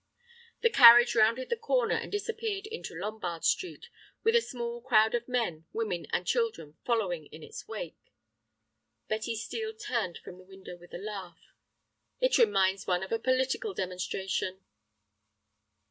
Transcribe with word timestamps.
The 0.61 0.71
carriage 0.71 1.13
rounded 1.13 1.51
the 1.51 1.55
corner 1.55 1.93
and 1.93 2.11
disappeared 2.11 2.65
into 2.65 2.95
Lombard 2.95 3.45
Street, 3.45 3.85
with 4.23 4.35
a 4.35 4.41
small 4.41 4.81
crowd 4.81 5.13
of 5.13 5.27
men, 5.27 5.65
women, 5.73 6.07
and 6.11 6.25
children 6.25 6.75
following 6.83 7.27
in 7.27 7.43
its 7.43 7.67
wake. 7.67 8.11
Betty 9.09 9.35
Steel 9.35 9.75
turned 9.75 10.17
from 10.17 10.39
the 10.39 10.43
window 10.43 10.75
with 10.75 10.91
a 10.95 10.97
laugh. 10.97 11.53
"It 12.19 12.39
reminds 12.39 12.87
one 12.87 13.03
of 13.03 13.11
a 13.11 13.19
political 13.19 13.75
demonstration." 13.75 14.65